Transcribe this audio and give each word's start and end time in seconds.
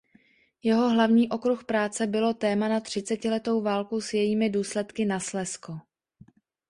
Jeho 0.63 0.89
hlavní 0.89 1.29
okruh 1.29 1.63
práce 1.63 2.07
bylo 2.07 2.33
téma 2.33 2.67
na 2.67 2.79
třicetiletou 2.79 3.61
válku 3.61 4.01
s 4.01 4.13
jejími 4.13 4.49
důsledky 4.49 5.05
na 5.05 5.19
Slezsko. 5.19 5.79